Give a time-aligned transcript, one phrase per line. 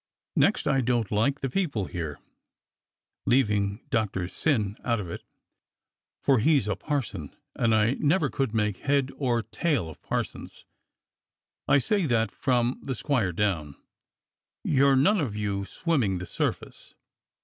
[0.35, 2.17] "Next, I don't like the people here,
[3.27, 5.21] leaving Doctor Syn out of it—
[6.23, 10.65] for he's a parson and I never could make head or tail of parsons.
[11.67, 13.75] I say that, from the squire down,
[14.63, 16.95] you're none of you swimming the surface.